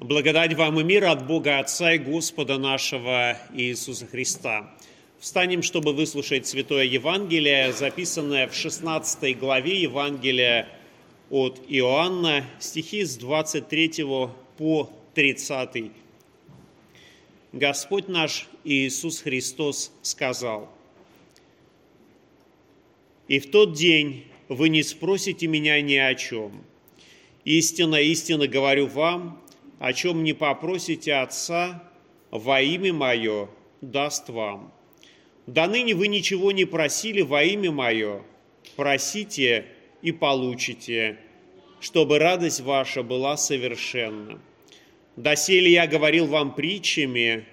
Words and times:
Благодать 0.00 0.54
вам 0.54 0.80
и 0.80 0.82
мир 0.82 1.04
от 1.04 1.24
Бога 1.24 1.60
Отца 1.60 1.92
и 1.92 1.98
Господа 1.98 2.58
нашего 2.58 3.38
Иисуса 3.54 4.06
Христа. 4.06 4.74
Встанем, 5.20 5.62
чтобы 5.62 5.92
выслушать 5.92 6.48
Святое 6.48 6.82
Евангелие, 6.82 7.72
записанное 7.72 8.48
в 8.48 8.54
16 8.54 9.38
главе 9.38 9.82
Евангелия 9.82 10.68
от 11.30 11.62
Иоанна, 11.68 12.44
стихи 12.58 13.04
с 13.04 13.16
23 13.16 14.04
по 14.58 14.90
30. 15.14 15.92
Господь 17.52 18.08
наш 18.08 18.48
Иисус 18.64 19.20
Христос 19.20 19.92
сказал, 20.02 20.68
«И 23.28 23.38
в 23.38 23.48
тот 23.48 23.74
день 23.74 24.24
вы 24.48 24.70
не 24.70 24.82
спросите 24.82 25.46
меня 25.46 25.80
ни 25.80 25.94
о 25.94 26.14
чем. 26.16 26.64
Истинно, 27.44 27.96
истинно 27.96 28.48
говорю 28.48 28.88
вам, 28.88 29.40
о 29.78 29.92
чем 29.92 30.24
не 30.24 30.32
попросите 30.32 31.14
Отца 31.14 31.82
во 32.30 32.60
имя 32.60 32.92
Мое, 32.92 33.48
даст 33.80 34.28
вам. 34.28 34.72
До 35.46 35.66
ныне 35.66 35.94
вы 35.94 36.08
ничего 36.08 36.52
не 36.52 36.64
просили 36.64 37.22
во 37.22 37.42
имя 37.42 37.70
Мое, 37.70 38.22
просите 38.76 39.66
и 40.02 40.12
получите, 40.12 41.18
чтобы 41.80 42.18
радость 42.18 42.60
ваша 42.60 43.02
была 43.02 43.36
совершенна. 43.36 44.40
Доселе 45.16 45.70
я 45.70 45.86
говорил 45.86 46.26
вам 46.26 46.54
притчами, 46.54 47.44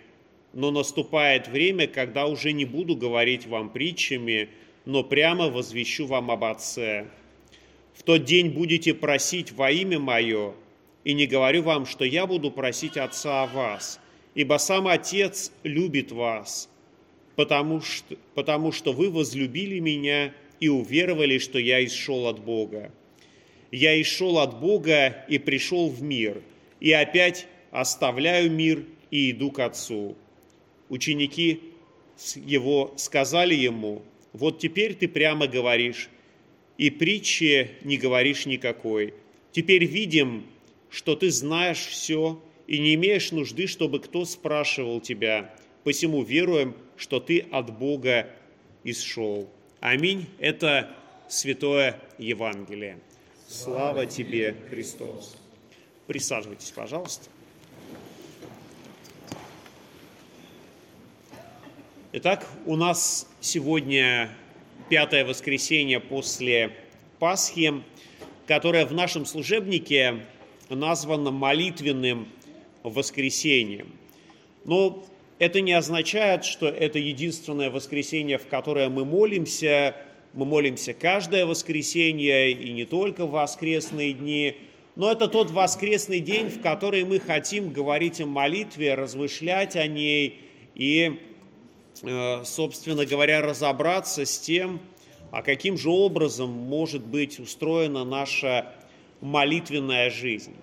но 0.53 0.71
наступает 0.71 1.47
время, 1.47 1.87
когда 1.87 2.25
уже 2.25 2.53
не 2.53 2.65
буду 2.65 2.95
говорить 2.95 3.45
вам 3.45 3.69
притчами, 3.69 4.49
но 4.85 5.03
прямо 5.03 5.49
возвещу 5.49 6.07
вам 6.07 6.31
об 6.31 6.43
Отце. 6.43 7.07
В 7.93 8.03
тот 8.03 8.23
день 8.23 8.49
будете 8.49 8.93
просить 8.93 9.51
во 9.51 9.69
имя 9.69 9.99
Мое, 9.99 10.53
и 11.03 11.13
не 11.13 11.25
говорю 11.25 11.63
вам, 11.63 11.85
что 11.85 12.05
я 12.05 12.27
буду 12.27 12.51
просить 12.51 12.97
Отца 12.97 13.43
о 13.43 13.47
вас, 13.47 13.99
ибо 14.35 14.57
сам 14.57 14.87
Отец 14.87 15.51
любит 15.63 16.11
вас, 16.11 16.69
потому 17.35 17.81
что, 17.81 18.15
потому 18.35 18.71
что 18.71 18.93
вы 18.93 19.09
возлюбили 19.09 19.79
Меня 19.79 20.33
и 20.59 20.69
уверовали, 20.69 21.37
что 21.37 21.59
я 21.59 21.83
исшел 21.83 22.27
от 22.27 22.39
Бога. 22.39 22.91
Я 23.71 23.99
исшел 24.01 24.39
от 24.39 24.59
Бога 24.59 25.25
и 25.27 25.39
пришел 25.39 25.89
в 25.89 26.01
мир, 26.03 26.41
и 26.79 26.91
опять 26.91 27.47
оставляю 27.71 28.51
мир 28.51 28.83
и 29.09 29.31
иду 29.31 29.49
к 29.51 29.59
Отцу. 29.59 30.15
Ученики 30.89 31.61
его 32.35 32.93
сказали 32.97 33.55
ему, 33.55 34.03
вот 34.33 34.59
теперь 34.59 34.93
ты 34.93 35.07
прямо 35.07 35.47
говоришь, 35.47 36.09
и 36.77 36.89
притчи 36.89 37.71
не 37.83 37.97
говоришь 37.97 38.45
никакой. 38.45 39.13
Теперь 39.51 39.85
видим, 39.85 40.45
что 40.91 41.15
ты 41.15 41.31
знаешь 41.31 41.87
все 41.87 42.39
и 42.67 42.77
не 42.77 42.93
имеешь 42.93 43.31
нужды, 43.31 43.65
чтобы 43.65 43.99
кто 43.99 44.25
спрашивал 44.25 45.01
тебя. 45.01 45.55
Посему 45.83 46.21
веруем, 46.21 46.75
что 46.97 47.19
ты 47.19 47.39
от 47.51 47.75
Бога 47.75 48.29
исшел. 48.83 49.49
Аминь. 49.79 50.27
Это 50.37 50.95
Святое 51.27 51.99
Евангелие. 52.19 52.99
Слава 53.47 54.05
тебе, 54.05 54.55
Христос. 54.69 55.37
Присаживайтесь, 56.07 56.71
пожалуйста. 56.71 57.29
Итак, 62.13 62.45
у 62.65 62.75
нас 62.75 63.29
сегодня 63.39 64.29
пятое 64.89 65.23
воскресенье 65.23 66.01
после 66.01 66.75
Пасхи, 67.19 67.81
которое 68.45 68.85
в 68.85 68.93
нашем 68.93 69.25
служебнике 69.25 70.25
названо 70.75 71.31
молитвенным 71.31 72.27
воскресением. 72.83 73.93
Но 74.65 75.03
это 75.39 75.61
не 75.61 75.73
означает, 75.73 76.45
что 76.45 76.67
это 76.67 76.99
единственное 76.99 77.69
воскресенье, 77.69 78.37
в 78.37 78.47
которое 78.47 78.89
мы 78.89 79.05
молимся. 79.05 79.95
Мы 80.33 80.45
молимся 80.45 80.93
каждое 80.93 81.45
воскресенье 81.45 82.51
и 82.51 82.71
не 82.71 82.85
только 82.85 83.25
в 83.25 83.31
воскресные 83.31 84.13
дни, 84.13 84.55
но 84.95 85.11
это 85.11 85.27
тот 85.27 85.51
воскресный 85.51 86.19
день, 86.19 86.47
в 86.47 86.61
который 86.61 87.03
мы 87.03 87.19
хотим 87.19 87.71
говорить 87.71 88.21
о 88.21 88.25
молитве, 88.25 88.93
размышлять 88.95 89.75
о 89.75 89.87
ней 89.87 90.39
и 90.75 91.19
Э, 92.03 92.43
собственно 92.45 93.05
говоря, 93.05 93.41
разобраться 93.41 94.25
с 94.25 94.39
тем, 94.39 94.79
а 95.31 95.43
каким 95.43 95.77
же 95.77 95.89
образом 95.89 96.49
может 96.49 97.05
быть 97.05 97.39
устроена 97.39 98.03
наша 98.03 98.73
молитвенная 99.21 100.09
жизнь. 100.09 100.55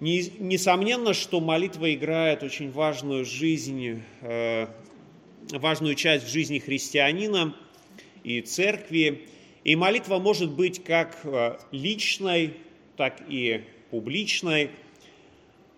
Несомненно, 0.00 1.12
что 1.12 1.40
молитва 1.40 1.92
играет 1.92 2.42
очень 2.42 2.70
важную 2.70 3.24
жизнь, 3.24 4.02
э, 4.20 4.66
важную 5.50 5.94
часть 5.94 6.26
в 6.26 6.28
жизни 6.30 6.58
христианина 6.58 7.54
и 8.22 8.40
церкви. 8.40 9.26
И 9.64 9.74
молитва 9.76 10.18
может 10.18 10.50
быть 10.52 10.82
как 10.84 11.18
э, 11.24 11.58
личной, 11.72 12.54
так 12.96 13.22
и 13.28 13.62
публичной– 13.90 14.70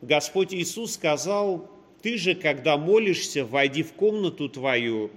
Господь 0.02 0.54
Иисус 0.54 0.94
сказал, 0.94 1.70
«Ты 2.02 2.16
же, 2.16 2.34
когда 2.34 2.78
молишься, 2.78 3.44
войди 3.44 3.82
в 3.82 3.92
комнату 3.92 4.48
твою 4.48 5.10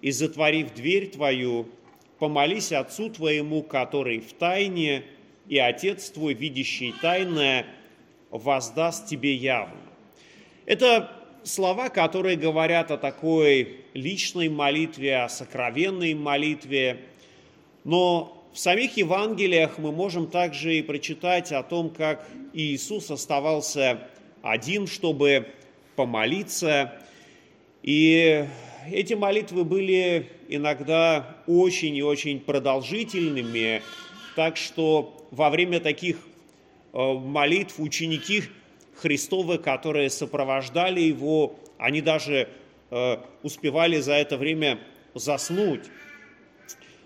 и, 0.00 0.12
затворив 0.12 0.74
дверь 0.74 1.08
твою, 1.08 1.66
помолись 2.20 2.70
Отцу 2.70 3.10
твоему, 3.10 3.62
который 3.62 4.20
в 4.20 4.32
тайне, 4.34 5.02
и 5.48 5.58
Отец 5.58 6.10
твой, 6.10 6.34
видящий 6.34 6.94
тайное, 7.02 7.66
воздаст 8.30 9.06
тебе 9.06 9.34
явно». 9.34 9.80
Это 10.66 11.10
слова, 11.44 11.88
которые 11.88 12.36
говорят 12.36 12.90
о 12.90 12.98
такой 12.98 13.84
личной 13.94 14.48
молитве, 14.48 15.18
о 15.18 15.28
сокровенной 15.28 16.14
молитве, 16.14 17.00
но 17.84 18.38
в 18.52 18.58
самих 18.58 18.96
Евангелиях 18.96 19.78
мы 19.78 19.92
можем 19.92 20.26
также 20.26 20.78
и 20.78 20.82
прочитать 20.82 21.52
о 21.52 21.62
том, 21.62 21.90
как 21.90 22.26
Иисус 22.52 23.10
оставался 23.10 24.08
один, 24.42 24.86
чтобы 24.86 25.46
помолиться. 25.96 26.92
И 27.82 28.46
эти 28.90 29.14
молитвы 29.14 29.64
были 29.64 30.28
иногда 30.48 31.36
очень 31.46 31.96
и 31.96 32.02
очень 32.02 32.40
продолжительными, 32.40 33.82
так 34.34 34.56
что 34.56 35.26
во 35.30 35.50
время 35.50 35.80
таких 35.80 36.16
э, 36.98 37.12
молитв 37.14 37.78
ученики 37.78 38.42
Христовы, 38.96 39.58
которые 39.58 40.10
сопровождали 40.10 41.00
его, 41.00 41.56
они 41.78 42.00
даже 42.00 42.48
э, 42.90 43.16
успевали 43.42 44.00
за 44.00 44.14
это 44.14 44.36
время 44.36 44.80
заснуть. 45.14 45.84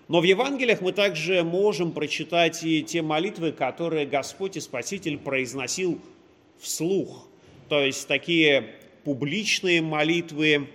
Но 0.08 0.20
в 0.20 0.24
Евангелиях 0.24 0.80
мы 0.80 0.92
также 0.92 1.44
можем 1.44 1.92
прочитать 1.92 2.64
и 2.64 2.82
те 2.82 3.02
молитвы, 3.02 3.52
которые 3.52 4.06
Господь 4.06 4.56
и 4.56 4.60
Спаситель 4.60 5.18
произносил 5.18 6.00
вслух, 6.58 7.28
то 7.68 7.80
есть 7.80 8.08
такие 8.08 8.74
публичные 9.04 9.82
молитвы, 9.82 10.68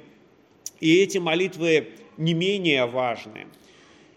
и 0.80 1.02
эти 1.02 1.18
молитвы 1.18 1.90
не 2.18 2.34
менее 2.34 2.86
важны. 2.86 3.48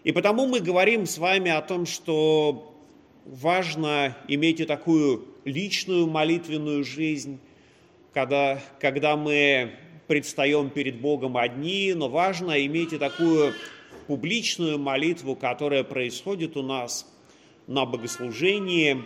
И 0.03 0.11
потому 0.11 0.47
мы 0.47 0.59
говорим 0.59 1.05
с 1.05 1.17
вами 1.17 1.51
о 1.51 1.61
том, 1.61 1.85
что 1.85 2.70
важно 3.25 4.17
иметь 4.27 4.59
и 4.59 4.65
такую 4.65 5.25
личную 5.45 6.07
молитвенную 6.07 6.83
жизнь, 6.83 7.39
когда, 8.13 8.61
когда 8.79 9.15
мы 9.15 9.71
предстаем 10.07 10.69
перед 10.69 10.99
Богом 10.99 11.37
одни, 11.37 11.93
но 11.95 12.09
важно 12.09 12.65
иметь 12.65 12.93
и 12.93 12.97
такую 12.97 13.53
публичную 14.07 14.77
молитву, 14.77 15.35
которая 15.35 15.83
происходит 15.83 16.57
у 16.57 16.63
нас 16.63 17.09
на 17.67 17.85
богослужении, 17.85 19.03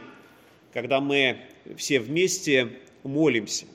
когда 0.73 0.99
мы 0.99 1.37
все 1.77 1.99
вместе 1.99 2.79
молимся. 3.03 3.65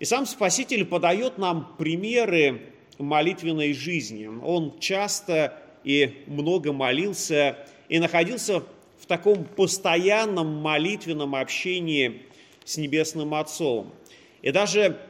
И 0.00 0.04
сам 0.04 0.26
Спаситель 0.26 0.84
подает 0.84 1.38
нам 1.38 1.76
примеры 1.78 2.62
молитвенной 2.98 3.72
жизни. 3.72 4.26
Он 4.26 4.78
часто 4.80 5.62
и 5.84 6.24
много 6.26 6.72
молился 6.72 7.56
и 7.88 7.98
находился 7.98 8.62
в 9.00 9.06
таком 9.06 9.44
постоянном 9.44 10.56
молитвенном 10.56 11.34
общении 11.34 12.22
с 12.64 12.76
Небесным 12.76 13.34
Отцом. 13.34 13.92
И 14.42 14.52
даже 14.52 15.00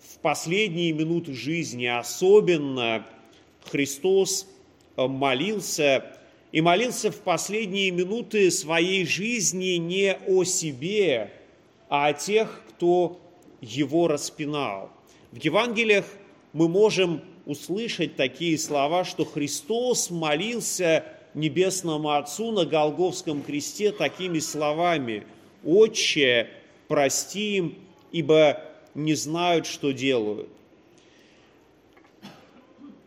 в 0.00 0.18
последние 0.18 0.92
минуты 0.92 1.34
жизни 1.34 1.86
особенно 1.86 3.06
Христос 3.64 4.48
молился 4.96 6.04
и 6.52 6.60
молился 6.60 7.10
в 7.10 7.20
последние 7.20 7.90
минуты 7.90 8.50
своей 8.50 9.04
жизни 9.04 9.76
не 9.76 10.16
о 10.26 10.44
себе, 10.44 11.32
а 11.88 12.06
о 12.06 12.12
тех, 12.12 12.62
кто 12.68 13.20
его 13.60 14.08
распинал. 14.08 14.90
В 15.32 15.36
Евангелиях 15.36 16.06
мы 16.52 16.68
можем 16.68 17.22
услышать 17.44 18.16
такие 18.16 18.56
слова, 18.58 19.04
что 19.04 19.24
Христос 19.24 20.10
молился 20.10 21.04
Небесному 21.36 22.12
Отцу 22.12 22.50
на 22.50 22.64
Голговском 22.64 23.42
кресте 23.42 23.92
такими 23.92 24.38
словами 24.38 25.26
«Отче, 25.64 26.48
прости 26.88 27.56
им, 27.56 27.74
ибо 28.10 28.62
не 28.94 29.14
знают, 29.14 29.66
что 29.66 29.92
делают». 29.92 30.48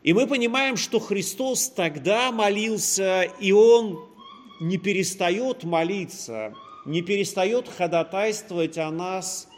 И 0.03 0.13
мы 0.13 0.27
понимаем, 0.27 0.77
что 0.77 0.99
Христос 0.99 1.69
тогда 1.69 2.31
молился, 2.31 3.23
и 3.39 3.51
Он 3.51 3.99
не 4.61 4.77
перестает 4.77 5.63
молиться, 5.63 6.53
не 6.85 7.01
перестает 7.01 7.67
ходатайствовать 7.67 8.77
о 8.77 8.91
нас 8.91 9.49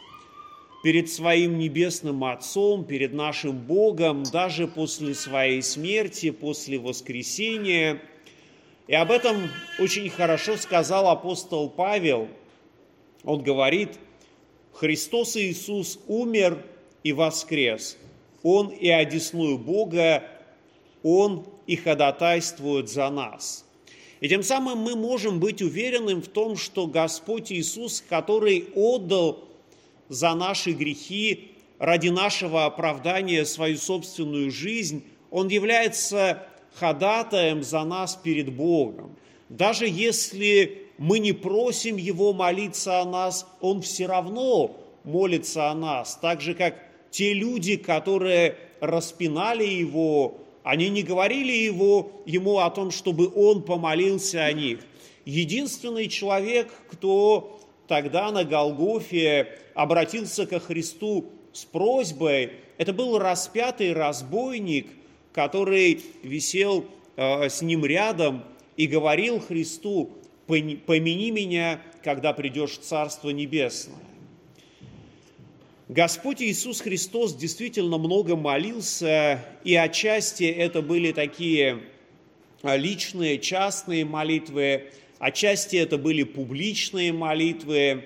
перед 0.82 1.10
своим 1.10 1.58
небесным 1.58 2.24
Отцом, 2.24 2.84
перед 2.84 3.12
нашим 3.12 3.58
Богом, 3.58 4.22
даже 4.22 4.66
после 4.66 5.14
своей 5.14 5.62
смерти, 5.62 6.30
после 6.30 6.78
воскресения. 6.78 8.00
И 8.86 8.94
об 8.94 9.10
этом 9.10 9.50
очень 9.78 10.08
хорошо 10.10 10.56
сказал 10.56 11.08
апостол 11.08 11.68
Павел. 11.68 12.28
Он 13.24 13.42
говорит, 13.42 13.98
Христос 14.72 15.36
Иисус 15.36 15.98
умер 16.06 16.64
и 17.02 17.12
воскрес. 17.12 17.96
Он 18.42 18.68
и 18.68 18.88
одесную 18.88 19.58
Бога, 19.58 20.24
Он 21.02 21.46
и 21.66 21.76
ходатайствует 21.76 22.88
за 22.88 23.08
нас– 23.10 23.64
и 24.22 24.28
тем 24.28 24.44
самым 24.44 24.78
мы 24.78 24.94
можем 24.94 25.40
быть 25.40 25.60
уверенным 25.62 26.22
в 26.22 26.28
том, 26.28 26.56
что 26.56 26.86
Господь 26.86 27.50
Иисус, 27.50 28.04
который 28.08 28.68
отдал 28.76 29.42
за 30.08 30.32
наши 30.34 30.70
грехи, 30.70 31.50
ради 31.80 32.06
нашего 32.06 32.64
оправдания 32.64 33.44
свою 33.44 33.76
собственную 33.78 34.52
жизнь, 34.52 35.02
Он 35.32 35.48
является 35.48 36.46
ходатаем 36.74 37.62
за 37.62 37.84
нас 37.84 38.16
перед 38.16 38.52
Богом. 38.52 39.16
Даже 39.48 39.86
если 39.86 40.86
мы 40.98 41.18
не 41.18 41.32
просим 41.32 41.96
Его 41.96 42.32
молиться 42.32 43.00
о 43.00 43.04
нас, 43.04 43.46
Он 43.60 43.82
все 43.82 44.06
равно 44.06 44.76
молится 45.04 45.70
о 45.70 45.74
нас, 45.74 46.18
так 46.20 46.40
же, 46.40 46.54
как 46.54 46.76
те 47.10 47.34
люди, 47.34 47.76
которые 47.76 48.56
распинали 48.80 49.64
Его, 49.64 50.38
они 50.62 50.90
не 50.90 51.02
говорили 51.02 51.52
его, 51.52 52.12
ему 52.24 52.58
о 52.58 52.70
том, 52.70 52.90
чтобы 52.90 53.32
он 53.34 53.62
помолился 53.62 54.44
о 54.44 54.52
них. 54.52 54.80
Единственный 55.24 56.08
человек, 56.08 56.72
кто 56.90 57.60
тогда 57.88 58.30
на 58.30 58.44
Голгофе 58.44 59.58
обратился 59.74 60.46
ко 60.46 60.60
Христу 60.60 61.26
с 61.52 61.64
просьбой, 61.64 62.52
это 62.78 62.92
был 62.92 63.18
распятый 63.18 63.92
разбойник, 63.92 64.88
который 65.32 66.00
висел 66.22 66.86
э, 67.16 67.48
с 67.48 67.62
ним 67.62 67.84
рядом 67.84 68.44
и 68.76 68.86
говорил 68.86 69.40
Христу, 69.40 70.10
помяни 70.46 71.30
меня, 71.30 71.80
когда 72.02 72.32
придешь 72.32 72.72
в 72.72 72.82
Царство 72.82 73.30
Небесное. 73.30 73.96
Господь 75.88 76.40
Иисус 76.40 76.80
Христос 76.80 77.34
действительно 77.34 77.98
много 77.98 78.34
молился, 78.34 79.44
и 79.62 79.74
отчасти 79.74 80.44
это 80.44 80.80
были 80.80 81.12
такие 81.12 81.80
а, 82.62 82.76
личные, 82.76 83.38
частные 83.38 84.04
молитвы, 84.04 84.84
отчасти 85.18 85.76
это 85.76 85.98
были 85.98 86.22
публичные 86.22 87.12
молитвы. 87.12 88.04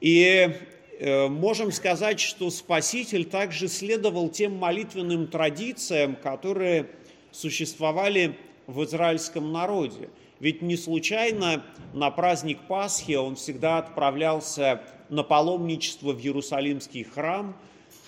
И 0.00 0.24
э, 0.24 0.54
можем 1.00 1.72
сказать, 1.72 2.20
что 2.20 2.50
Спаситель 2.50 3.24
также 3.24 3.68
следовал 3.68 4.28
тем 4.28 4.56
молитвенным 4.56 5.26
традициям, 5.26 6.16
которые 6.16 6.88
существовали 7.32 8.36
в 8.66 8.84
израильском 8.84 9.52
народе. 9.52 10.08
Ведь 10.40 10.62
не 10.62 10.76
случайно 10.76 11.64
на 11.92 12.10
праздник 12.10 12.58
Пасхи 12.68 13.12
он 13.12 13.36
всегда 13.36 13.78
отправлялся 13.78 14.82
на 15.08 15.22
паломничество 15.22 16.12
в 16.12 16.20
Иерусалимский 16.20 17.04
храм, 17.04 17.56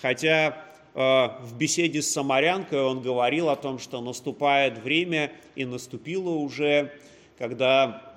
хотя 0.01 0.63
э, 0.93 0.99
в 0.99 1.57
беседе 1.57 2.01
с 2.01 2.11
самарянкой 2.11 2.81
он 2.81 3.01
говорил 3.01 3.49
о 3.49 3.55
том, 3.55 3.79
что 3.79 4.01
наступает 4.01 4.77
время 4.79 5.31
и 5.55 5.65
наступило 5.65 6.31
уже, 6.31 6.93
когда 7.37 8.01
э, 8.15 8.16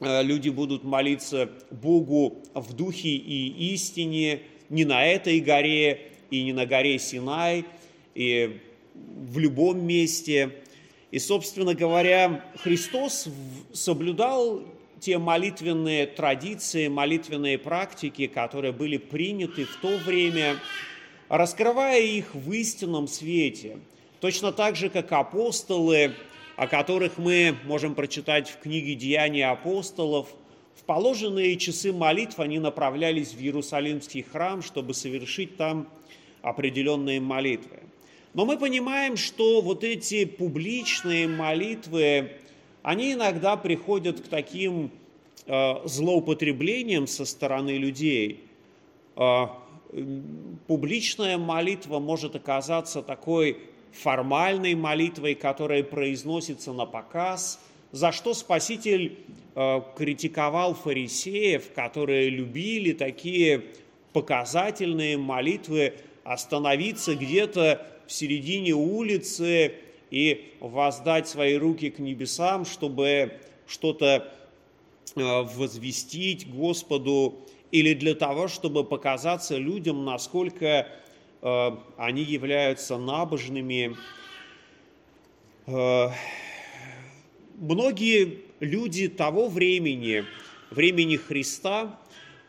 люди 0.00 0.48
будут 0.48 0.84
молиться 0.84 1.50
Богу 1.70 2.42
в 2.54 2.74
духе 2.74 3.08
и 3.08 3.72
истине 3.74 4.42
не 4.68 4.84
на 4.84 5.04
этой 5.04 5.40
горе 5.40 6.12
и 6.30 6.42
не 6.42 6.52
на 6.52 6.66
горе 6.66 6.98
Синай, 6.98 7.64
и 8.14 8.60
в 8.94 9.38
любом 9.38 9.84
месте. 9.86 10.50
И, 11.10 11.18
собственно 11.18 11.74
говоря, 11.74 12.44
Христос 12.62 13.28
соблюдал 13.72 14.64
те 15.00 15.18
молитвенные 15.18 16.06
традиции, 16.06 16.88
молитвенные 16.88 17.58
практики, 17.58 18.26
которые 18.26 18.72
были 18.72 18.96
приняты 18.96 19.64
в 19.64 19.76
то 19.76 19.96
время, 19.98 20.56
раскрывая 21.28 22.00
их 22.00 22.34
в 22.34 22.50
истинном 22.52 23.06
свете. 23.06 23.78
Точно 24.20 24.52
так 24.52 24.76
же, 24.76 24.88
как 24.88 25.12
апостолы, 25.12 26.14
о 26.56 26.66
которых 26.66 27.18
мы 27.18 27.56
можем 27.64 27.94
прочитать 27.94 28.48
в 28.48 28.58
книге 28.58 28.94
«Деяния 28.94 29.48
апостолов», 29.48 30.28
в 30.74 30.84
положенные 30.84 31.56
часы 31.56 31.92
молитв 31.92 32.38
они 32.38 32.58
направлялись 32.58 33.32
в 33.32 33.40
Иерусалимский 33.40 34.22
храм, 34.22 34.62
чтобы 34.62 34.92
совершить 34.94 35.56
там 35.56 35.88
определенные 36.42 37.18
молитвы. 37.18 37.80
Но 38.34 38.44
мы 38.44 38.58
понимаем, 38.58 39.16
что 39.16 39.62
вот 39.62 39.82
эти 39.82 40.26
публичные 40.26 41.26
молитвы, 41.26 42.32
они 42.82 43.14
иногда 43.14 43.56
приходят 43.56 44.20
к 44.20 44.28
таким 44.28 44.90
э, 45.46 45.74
злоупотреблениям 45.88 47.06
со 47.06 47.24
стороны 47.24 47.78
людей. 47.78 48.44
Э, 49.16 49.46
публичная 50.66 51.38
молитва 51.38 51.98
может 51.98 52.36
оказаться 52.36 53.02
такой 53.02 53.56
формальной 53.96 54.74
молитвой, 54.74 55.34
которая 55.34 55.82
произносится 55.82 56.72
на 56.72 56.86
показ, 56.86 57.60
за 57.92 58.12
что 58.12 58.34
Спаситель 58.34 59.18
э, 59.54 59.80
критиковал 59.96 60.74
фарисеев, 60.74 61.72
которые 61.74 62.28
любили 62.28 62.92
такие 62.92 63.62
показательные 64.12 65.16
молитвы, 65.16 65.94
остановиться 66.24 67.14
где-то 67.14 67.86
в 68.06 68.12
середине 68.12 68.72
улицы 68.72 69.74
и 70.10 70.52
воздать 70.60 71.28
свои 71.28 71.56
руки 71.56 71.90
к 71.90 71.98
небесам, 71.98 72.64
чтобы 72.64 73.32
что-то 73.66 74.32
э, 75.14 75.42
возвестить 75.42 76.48
Господу 76.48 77.46
или 77.70 77.94
для 77.94 78.14
того, 78.14 78.48
чтобы 78.48 78.84
показаться 78.84 79.56
людям, 79.56 80.04
насколько 80.04 80.86
они 81.42 82.22
являются 82.22 82.96
набожными. 82.98 83.96
Э, 85.66 86.08
многие 87.56 88.40
люди 88.60 89.08
того 89.08 89.48
времени, 89.48 90.24
времени 90.70 91.16
Христа, 91.16 91.98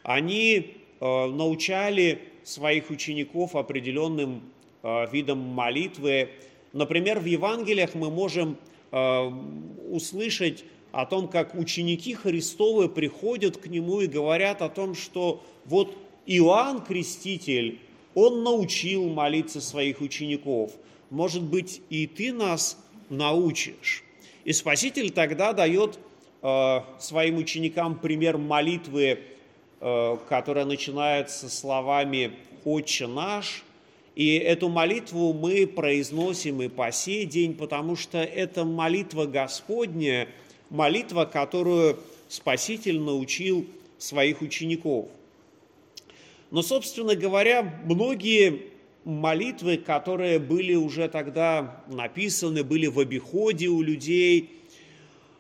они 0.04 0.78
научали 1.00 2.22
своих 2.44 2.90
учеников 2.90 3.56
определенным 3.56 4.42
видом 5.12 5.38
молитвы, 5.38 6.30
Например, 6.78 7.20
в 7.20 7.26
Евангелиях 7.26 7.96
мы 7.96 8.12
можем 8.12 8.58
э, 8.92 9.32
услышать 9.90 10.64
о 10.92 11.08
том, 11.08 11.28
как 11.28 11.56
ученики 11.56 12.14
Христовы 12.14 12.90
приходят 12.90 13.58
к 13.58 13.66
Нему 13.66 14.02
и 14.02 14.08
говорят 14.08 14.62
о 14.62 14.70
том, 14.70 14.94
что 14.94 15.44
вот 15.66 15.98
Иоанн 16.28 16.82
Креститель, 16.82 17.80
он 18.18 18.42
научил 18.42 19.08
молиться 19.10 19.62
своих 19.62 20.02
учеников. 20.02 20.72
Может 21.12 21.44
быть, 21.44 21.82
и 21.92 22.08
ты 22.08 22.34
нас 22.34 22.76
научишь. 23.12 24.04
И 24.44 24.54
Спаситель 24.54 25.12
тогда 25.12 25.54
дает 25.54 26.00
э, 26.42 26.80
своим 26.98 27.38
ученикам 27.38 28.00
пример 28.00 28.40
молитвы, 28.40 29.20
э, 29.80 30.18
которая 30.28 30.66
начинается 30.66 31.48
словами 31.48 32.32
«Отче 32.66 33.06
наш», 33.06 33.64
и 34.16 34.38
эту 34.38 34.68
молитву 34.70 35.32
мы 35.34 35.68
произносим 35.68 36.64
и 36.64 36.70
по 36.70 36.92
сей 36.92 37.28
день, 37.28 37.54
потому 37.54 37.96
что 37.96 38.18
это 38.18 38.66
молитва 38.66 39.28
Господня, 39.28 40.28
молитва, 40.72 41.26
которую 41.26 42.00
Спаситель 42.30 43.00
научил 43.00 43.68
своих 44.00 44.42
учеников. 44.42 45.08
Но, 46.52 46.62
собственно 46.62 47.16
говоря, 47.16 47.82
многие 47.86 48.72
молитвы, 49.04 49.78
которые 49.78 50.40
были 50.40 50.76
уже 50.76 51.08
тогда 51.08 51.84
написаны, 51.88 52.64
были 52.64 52.88
в 52.88 53.00
обиходе 53.00 53.68
у 53.68 53.82
людей, 53.82 54.50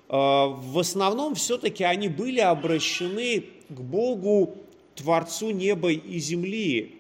э, 0.09 0.13
в 0.13 0.79
основном 0.79 1.35
все-таки 1.35 1.83
они 1.83 2.07
были 2.07 2.39
обращены 2.39 3.45
к 3.69 3.79
Богу, 3.79 4.57
Творцу 4.95 5.51
неба 5.51 5.91
и 5.91 6.17
земли. 6.17 6.95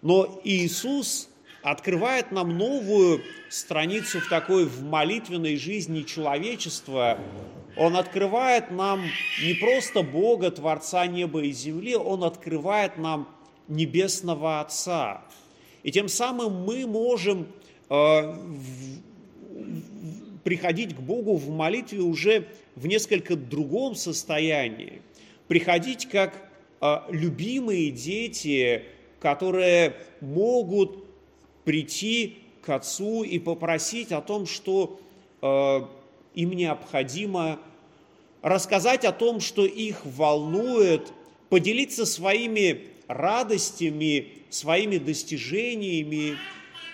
Но 0.00 0.40
Иисус 0.44 1.28
открывает 1.62 2.32
нам 2.32 2.56
новую 2.56 3.22
страницу 3.50 4.20
в 4.20 4.28
такой 4.28 4.64
в 4.64 4.82
молитвенной 4.82 5.56
жизни 5.56 6.02
человечества. 6.02 7.18
Он 7.76 7.96
открывает 7.96 8.70
нам 8.70 9.02
не 9.42 9.54
просто 9.54 10.02
Бога, 10.02 10.50
Творца 10.50 11.06
неба 11.06 11.42
и 11.42 11.52
земли, 11.52 11.94
Он 11.94 12.24
открывает 12.24 12.98
нам 12.98 13.28
Небесного 13.68 14.60
Отца. 14.60 15.22
И 15.82 15.92
тем 15.92 16.08
самым 16.08 16.64
мы 16.64 16.86
можем 16.86 17.46
э, 17.88 18.34
приходить 20.44 20.94
к 20.94 21.00
Богу 21.00 21.36
в 21.36 21.48
молитве 21.50 22.00
уже 22.00 22.48
в 22.74 22.86
несколько 22.86 23.36
другом 23.36 23.94
состоянии. 23.94 25.00
Приходить 25.48 26.08
как 26.08 26.34
э, 26.80 26.96
любимые 27.10 27.90
дети, 27.90 28.84
которые 29.20 29.94
могут 30.20 31.04
прийти 31.64 32.38
к 32.62 32.70
Отцу 32.70 33.22
и 33.22 33.38
попросить 33.38 34.12
о 34.12 34.20
том, 34.20 34.46
что 34.46 35.00
э, 35.40 35.80
им 36.34 36.52
необходимо, 36.52 37.58
рассказать 38.42 39.04
о 39.04 39.12
том, 39.12 39.40
что 39.40 39.64
их 39.64 40.04
волнует, 40.04 41.12
поделиться 41.48 42.06
своими 42.06 42.86
радостями, 43.08 44.28
своими 44.50 44.98
достижениями. 44.98 46.36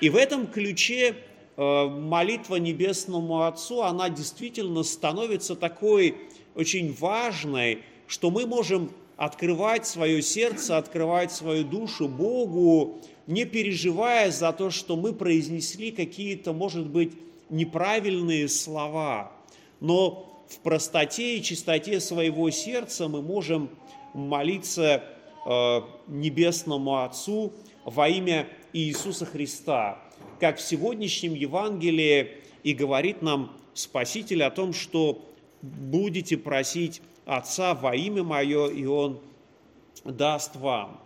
И 0.01 0.09
в 0.09 0.17
этом 0.17 0.47
ключе 0.47 1.15
э, 1.57 1.87
молитва 1.87 2.57
Небесному 2.57 3.43
Отцу, 3.43 3.83
она 3.83 4.09
действительно 4.09 4.83
становится 4.83 5.55
такой 5.57 6.17
очень 6.55 6.93
важной, 6.93 7.83
что 8.07 8.31
мы 8.31 8.47
можем 8.47 8.91
открывать 9.17 9.87
свое 9.87 10.23
сердце, 10.23 10.77
открывать 10.77 11.33
свою 11.33 11.65
душу 11.65 12.09
Богу, 12.09 13.01
не 13.27 13.45
переживая 13.45 14.31
за 14.31 14.53
то, 14.53 14.71
что 14.71 14.97
мы 14.97 15.13
произнесли 15.13 15.91
какие-то, 15.91 16.53
может 16.53 16.87
быть, 16.87 17.13
неправильные 17.51 18.49
слова. 18.49 19.33
Но 19.81 20.45
в 20.49 20.59
простоте 20.61 21.37
и 21.37 21.43
чистоте 21.43 22.01
своего 22.01 22.51
сердца 22.51 23.09
мы 23.09 23.23
можем 23.23 23.71
молиться 24.15 25.03
э, 25.45 25.81
Небесному 26.07 27.03
Отцу 27.03 27.53
во 27.85 28.09
имя 28.09 28.49
Иисуса 28.73 29.27
Христа, 29.27 29.99
как 30.41 30.59
в 30.59 30.63
сегодняшнем 30.63 31.35
Евангелии 31.35 32.39
и 32.63 32.75
говорит 32.75 33.23
нам 33.23 33.57
Спаситель 33.75 34.43
о 34.43 34.51
том, 34.51 34.73
что 34.73 35.23
будете 35.63 36.37
просить 36.37 37.03
Отца 37.27 37.75
во 37.75 37.95
имя 37.95 38.23
Мое, 38.23 38.69
и 38.69 38.87
Он 38.87 39.21
даст 40.05 40.57
вам. 40.57 41.01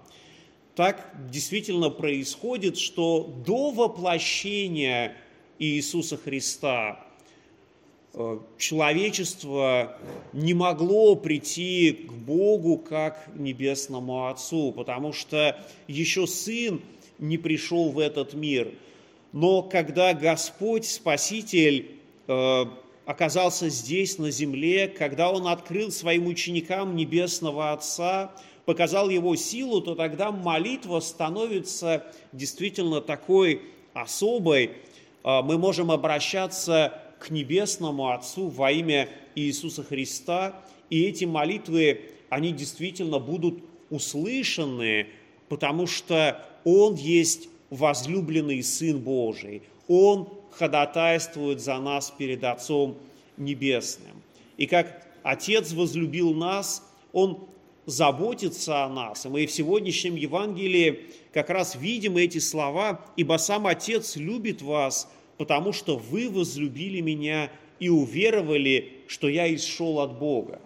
Так 0.74 1.12
действительно 1.30 1.90
происходит, 1.90 2.78
что 2.78 3.22
до 3.44 3.70
воплощения 3.70 5.16
Иисуса 5.60 6.16
Христа 6.16 6.98
э, 8.14 8.38
человечество 8.56 9.98
не 10.32 10.54
могло 10.54 11.14
прийти 11.14 11.92
к 12.08 12.12
Богу 12.12 12.78
как 12.78 13.28
Небесному 13.34 14.28
Отцу, 14.28 14.72
потому 14.72 15.12
что 15.12 15.62
еще 15.86 16.26
Сын 16.26 16.80
не 17.18 17.36
пришел 17.36 17.90
в 17.90 17.98
этот 17.98 18.32
мир. 18.32 18.72
Но 19.32 19.62
когда 19.62 20.14
Господь, 20.14 20.86
Спаситель, 20.86 21.90
э, 22.26 22.64
оказался 23.04 23.68
здесь, 23.68 24.18
на 24.18 24.30
земле, 24.30 24.88
когда 24.88 25.30
Он 25.30 25.46
открыл 25.46 25.90
своим 25.90 26.26
ученикам 26.26 26.96
Небесного 26.96 27.72
Отца, 27.72 28.32
показал 28.64 29.10
Его 29.10 29.36
силу, 29.36 29.82
то 29.82 29.94
тогда 29.94 30.32
молитва 30.32 31.00
становится 31.00 32.06
действительно 32.32 33.02
такой 33.02 33.60
особой. 33.92 34.70
А, 35.22 35.42
мы 35.42 35.58
можем 35.58 35.90
обращаться 35.90 36.94
к 37.18 37.30
Небесному 37.30 38.10
Отцу 38.10 38.48
во 38.48 38.70
имя 38.70 39.08
Иисуса 39.34 39.84
Христа, 39.84 40.54
и 40.88 41.04
эти 41.04 41.24
молитвы, 41.24 42.00
они 42.30 42.52
действительно 42.52 43.18
будут 43.18 43.62
услышаны, 43.90 45.06
потому 45.48 45.86
что 45.86 46.44
Он 46.64 46.94
есть 46.94 47.48
возлюбленный 47.70 48.62
Сын 48.62 48.98
Божий. 48.98 49.62
Он 49.88 50.28
ходатайствует 50.52 51.60
за 51.60 51.78
нас 51.78 52.12
перед 52.16 52.42
Отцом 52.44 52.96
Небесным. 53.36 54.22
И 54.56 54.66
как 54.66 55.06
Отец 55.22 55.72
возлюбил 55.72 56.34
нас, 56.34 56.82
Он 57.12 57.46
заботится 57.86 58.84
о 58.84 58.88
нас. 58.88 59.26
И 59.26 59.28
мы 59.28 59.46
в 59.46 59.52
сегодняшнем 59.52 60.16
Евангелии 60.16 61.06
как 61.32 61.50
раз 61.50 61.74
видим 61.74 62.16
эти 62.16 62.38
слова, 62.38 63.04
«Ибо 63.16 63.38
сам 63.38 63.66
Отец 63.66 64.16
любит 64.16 64.62
вас, 64.62 65.10
потому 65.38 65.72
что 65.72 65.96
вы 65.96 66.28
возлюбили 66.28 67.00
меня 67.00 67.50
и 67.78 67.88
уверовали, 67.88 69.04
что 69.08 69.28
я 69.28 69.52
исшел 69.54 70.00
от 70.00 70.18
Бога». 70.18 70.60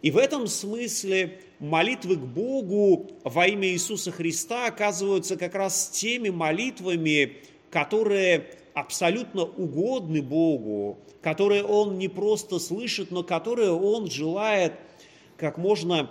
И 0.00 0.10
в 0.10 0.16
этом 0.16 0.46
смысле 0.46 1.40
молитвы 1.58 2.16
к 2.16 2.20
Богу 2.20 3.10
во 3.24 3.46
имя 3.48 3.68
Иисуса 3.68 4.12
Христа 4.12 4.66
оказываются 4.66 5.36
как 5.36 5.54
раз 5.54 5.88
теми 5.90 6.28
молитвами, 6.28 7.38
которые 7.70 8.46
абсолютно 8.74 9.42
угодны 9.42 10.22
Богу, 10.22 10.98
которые 11.20 11.64
Он 11.64 11.98
не 11.98 12.08
просто 12.08 12.60
слышит, 12.60 13.10
но 13.10 13.24
которые 13.24 13.72
Он 13.72 14.08
желает 14.08 14.74
как 15.36 15.58
можно 15.58 16.10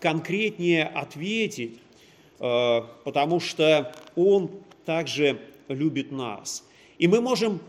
конкретнее 0.00 0.84
ответить, 0.84 1.78
э, 2.38 2.80
потому 3.04 3.40
что 3.40 3.94
Он 4.16 4.50
также 4.84 5.40
любит 5.68 6.12
нас. 6.12 6.64
И 6.98 7.06
мы 7.06 7.20
можем 7.20 7.60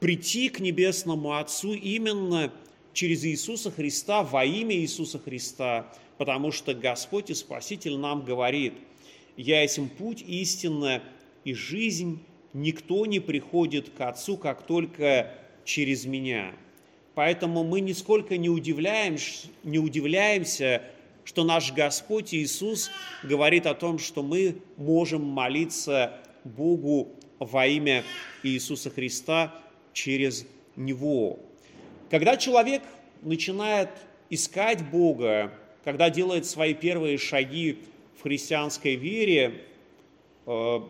прийти 0.00 0.48
к 0.48 0.60
Небесному 0.60 1.36
Отцу 1.36 1.74
именно 1.74 2.52
через 2.92 3.24
Иисуса 3.24 3.70
Христа, 3.70 4.22
во 4.22 4.44
имя 4.44 4.74
Иисуса 4.74 5.18
Христа, 5.18 5.92
потому 6.16 6.50
что 6.52 6.74
Господь 6.74 7.30
и 7.30 7.34
Спаситель 7.34 7.96
нам 7.96 8.24
говорит, 8.24 8.74
«Я 9.36 9.62
есть 9.62 9.78
путь 9.96 10.22
истинная 10.26 11.02
и 11.44 11.54
жизнь, 11.54 12.20
никто 12.52 13.06
не 13.06 13.20
приходит 13.20 13.90
к 13.90 14.00
Отцу, 14.00 14.36
как 14.36 14.66
только 14.66 15.32
через 15.64 16.06
меня. 16.06 16.52
Поэтому 17.18 17.64
мы 17.64 17.80
нисколько 17.80 18.36
не, 18.36 18.48
удивляемся, 18.48 19.48
не 19.64 19.80
удивляемся, 19.80 20.82
что 21.24 21.42
наш 21.42 21.72
Господь 21.72 22.32
Иисус 22.32 22.92
говорит 23.24 23.66
о 23.66 23.74
том, 23.74 23.98
что 23.98 24.22
мы 24.22 24.58
можем 24.76 25.24
молиться 25.24 26.14
Богу 26.44 27.08
во 27.40 27.66
имя 27.66 28.04
Иисуса 28.44 28.90
Христа 28.90 29.52
через 29.92 30.46
Него. 30.76 31.40
Когда 32.08 32.36
человек 32.36 32.84
начинает 33.22 33.90
искать 34.30 34.88
Бога, 34.88 35.52
когда 35.82 36.10
делает 36.10 36.46
свои 36.46 36.72
первые 36.72 37.18
шаги 37.18 37.80
в 38.16 38.22
христианской 38.22 38.94
вере, 38.94 39.64
э, 40.46 40.80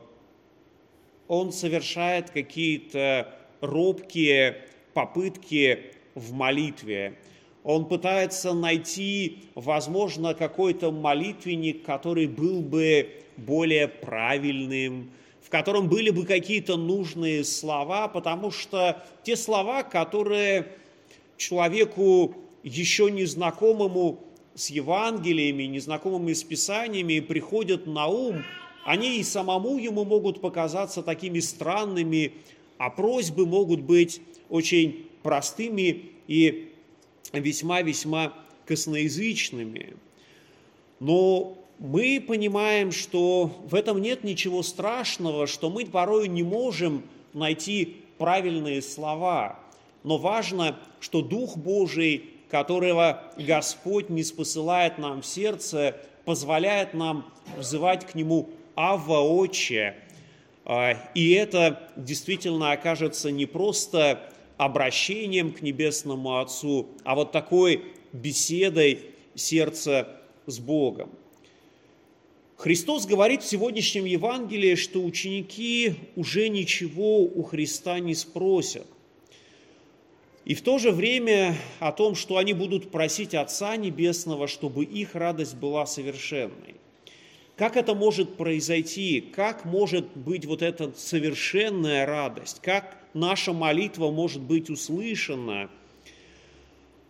он 1.27 1.53
совершает 1.53 2.29
какие-то 2.29 3.35
робкие 3.63 4.69
попытки 4.93 5.95
в 6.19 6.33
молитве. 6.33 7.19
Он 7.65 7.87
пытается 7.87 8.55
найти, 8.55 9.45
возможно, 9.55 10.35
какой-то 10.35 10.91
молитвенник, 10.91 11.85
который 11.85 12.27
был 12.27 12.61
бы 12.61 13.11
более 13.37 13.89
правильным, 13.89 15.11
в 15.41 15.51
котором 15.51 15.89
были 15.89 16.11
бы 16.11 16.25
какие-то 16.25 16.77
нужные 16.77 17.45
слова, 17.45 18.09
потому 18.09 18.51
что 18.51 19.03
те 19.23 19.37
слова, 19.37 19.83
которые 19.83 20.69
человеку 21.37 22.35
еще 22.63 23.11
незнакомому 23.11 24.21
с 24.55 24.71
Евангелиями, 24.71 25.65
незнакомыми 25.65 26.33
с 26.33 26.43
Писаниями 26.43 27.21
приходят 27.21 27.87
на 27.87 28.07
ум– 28.07 28.45
они 28.89 29.19
и 29.19 29.23
самому 29.23 29.77
ему 29.77 30.07
могут 30.07 30.41
показаться 30.41 31.03
такими 31.03 31.41
странными, 31.41 32.33
а 32.79 32.91
просьбы 32.91 33.47
могут 33.47 33.81
быть 33.81 34.21
очень 34.49 35.07
простыми 35.23 36.11
и 36.27 36.73
весьма-весьма 37.33 38.33
косноязычными. 38.67 39.97
Но 41.01 41.59
мы 41.79 42.25
понимаем, 42.27 42.91
что 42.93 43.53
в 43.65 43.75
этом 43.75 44.01
нет 44.01 44.25
ничего 44.25 44.63
страшного, 44.63 45.47
что 45.47 45.71
мы 45.71 45.87
порой 45.87 46.29
не 46.29 46.43
можем 46.43 47.05
найти 47.33 47.97
правильные 48.19 48.83
слова. 48.83 49.59
Но 50.03 50.19
важно, 50.19 50.79
что 51.01 51.23
Дух 51.23 51.57
Божий, 51.57 52.31
которого 52.51 53.25
Господь 53.37 54.09
не 54.09 54.25
спосылает 54.25 54.99
нам 54.99 55.23
в 55.23 55.27
сердце, 55.27 55.97
позволяет 56.25 56.95
нам 56.95 57.31
взывать 57.57 58.07
к 58.07 58.15
Нему 58.15 58.49
Ава 58.75 59.21
Отче. 59.21 59.97
А, 60.69 60.93
и 61.15 61.31
это 61.31 61.91
действительно 61.97 62.73
окажется 62.73 63.31
не 63.31 63.47
просто 63.47 64.31
обращением 64.59 65.53
к 65.53 65.63
Небесному 65.63 66.41
Отцу, 66.41 66.89
а 67.05 67.15
вот 67.15 67.33
такой 67.33 67.87
беседой 68.13 69.01
сердца 69.35 70.21
с 70.45 70.59
Богом. 70.59 71.09
Христос 72.57 73.07
говорит 73.07 73.43
в 73.43 73.49
сегодняшнем 73.49 74.05
Евангелии, 74.05 74.75
что 74.75 75.03
ученики 75.03 75.95
уже 76.17 76.51
ничего 76.51 77.21
у 77.23 77.43
Христа 77.45 77.99
не 77.99 78.15
спросят. 78.15 78.87
И 80.45 80.55
в 80.55 80.61
то 80.61 80.79
же 80.79 80.91
время 80.91 81.57
о 81.79 81.93
том, 81.93 82.15
что 82.15 82.37
они 82.37 82.53
будут 82.53 82.91
просить 82.91 83.35
Отца 83.35 83.77
Небесного, 83.77 84.49
чтобы 84.49 84.85
их 84.85 85.15
радость 85.15 85.55
была 85.55 85.87
совершенной. 85.87 86.75
Как 87.59 87.77
это 87.77 87.97
может 87.97 88.37
произойти? 88.37 89.21
Как 89.21 89.65
может 89.65 90.17
быть 90.17 90.47
вот 90.47 90.63
эта 90.63 90.93
совершенная 90.97 92.07
радость? 92.07 92.61
Как 92.63 92.97
наша 93.15 93.53
молитва 93.53 94.13
может 94.13 94.41
быть 94.41 94.71
услышана? 94.71 95.69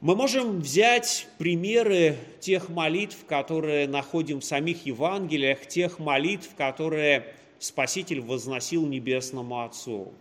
Мы 0.00 0.16
можем 0.16 0.60
взять 0.60 1.28
примеры 1.36 2.16
тех 2.40 2.70
молитв, 2.70 3.26
которые 3.26 3.86
находим 3.88 4.40
в 4.40 4.44
самих 4.44 4.86
Евангелиях, 4.86 5.66
тех 5.66 5.98
молитв, 5.98 6.54
которые 6.56 7.26
Спаситель 7.58 8.22
возносил 8.22 8.86
Небесному 8.86 9.62
Отцу. 9.62 10.14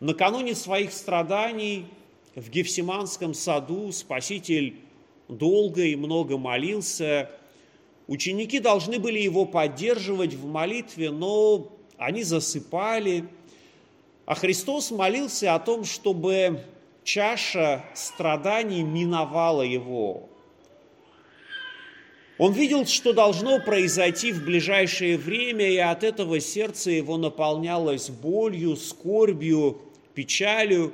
Накануне 0.00 0.56
своих 0.56 0.92
страданий 0.92 1.86
в 2.34 2.50
Гефсиманском 2.50 3.32
саду 3.32 3.92
Спаситель 3.92 4.80
долго 5.28 5.84
и 5.84 5.94
много 5.94 6.36
молился– 6.36 7.30
Ученики 8.12 8.58
должны 8.58 8.98
были 8.98 9.18
его 9.18 9.46
поддерживать 9.46 10.34
в 10.34 10.44
молитве, 10.44 11.10
но 11.10 11.72
они 11.96 12.24
засыпали. 12.24 13.24
А 14.26 14.34
Христос 14.34 14.90
молился 14.90 15.54
о 15.54 15.58
том, 15.58 15.86
чтобы 15.86 16.60
чаша 17.04 17.82
страданий 17.94 18.82
миновала 18.82 19.62
его. 19.62 20.28
Он 22.36 22.52
видел, 22.52 22.84
что 22.84 23.14
должно 23.14 23.60
произойти 23.60 24.30
в 24.30 24.44
ближайшее 24.44 25.16
время, 25.16 25.70
и 25.70 25.78
от 25.78 26.04
этого 26.04 26.38
сердце 26.38 26.90
его 26.90 27.16
наполнялось 27.16 28.10
болью, 28.10 28.76
скорбью, 28.76 29.80
печалью. 30.12 30.92